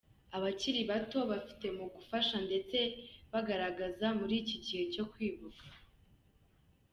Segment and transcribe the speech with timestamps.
[0.37, 2.77] abakiri bato bafite mu gufasha ndetse
[3.31, 5.65] bagaragaza muri iki gihe cyo kwibuka.